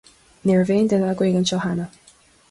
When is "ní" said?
0.47-0.53